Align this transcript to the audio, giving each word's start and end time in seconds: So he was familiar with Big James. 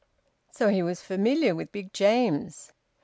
So 0.51 0.69
he 0.69 0.81
was 0.81 1.03
familiar 1.03 1.53
with 1.53 1.71
Big 1.71 1.93
James. 1.93 2.73